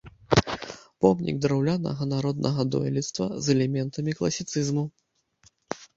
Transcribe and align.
Помнік 1.05 1.35
драўлянага 1.45 2.03
народнага 2.13 2.61
дойлідства 2.77 3.27
з 3.49 3.55
элементамі 3.57 4.11
класіцызму. 4.21 4.83